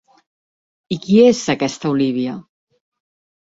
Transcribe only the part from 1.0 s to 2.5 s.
qui és aquesta Olívia?